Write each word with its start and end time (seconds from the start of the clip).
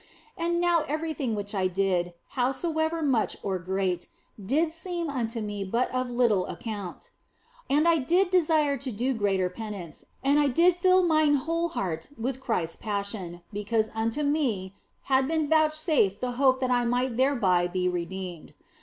And 0.35 0.59
now 0.59 0.83
everything 0.87 1.35
which 1.35 1.53
I 1.53 1.67
did, 1.67 2.15
howso 2.29 2.75
ever 2.81 3.03
much 3.03 3.37
or 3.43 3.59
great, 3.59 4.07
did 4.43 4.71
seem 4.71 5.11
unto 5.11 5.41
me 5.41 5.63
but 5.63 5.91
of 5.93 6.09
little 6.09 6.47
ac 6.47 6.57
count. 6.61 7.11
And 7.69 7.87
I 7.87 7.99
did 7.99 8.31
desire 8.31 8.77
to 8.77 8.91
do 8.91 9.13
greater 9.13 9.47
penance, 9.47 10.03
and 10.23 10.39
I 10.39 10.47
did 10.47 10.75
fill 10.75 11.03
mine 11.03 11.35
whole 11.35 11.69
heart 11.69 12.09
with 12.17 12.41
Christ 12.41 12.77
s 12.79 12.83
Passion, 12.83 13.43
because 13.53 13.91
unto 13.93 14.23
12 14.23 14.25
THE 14.25 14.25
BLESSED 14.25 14.25
ANGELA 14.25 14.31
me 14.33 14.75
had 15.03 15.27
been 15.27 15.47
vouchsafed 15.51 16.19
the 16.19 16.31
hope 16.31 16.59
that 16.61 16.71
I 16.71 16.83
might 16.83 17.17
thereby 17.17 17.67
be 17.67 17.87
redeemed. 17.87 18.55